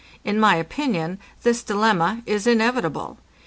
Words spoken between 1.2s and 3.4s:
this dilemma is inevitable.